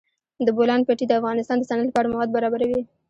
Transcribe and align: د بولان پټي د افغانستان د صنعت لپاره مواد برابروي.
د 0.45 0.47
بولان 0.57 0.81
پټي 0.87 1.05
د 1.07 1.11
افغانستان 1.19 1.57
د 1.59 1.63
صنعت 1.69 1.87
لپاره 1.87 2.11
مواد 2.13 2.29
برابروي. 2.35 2.81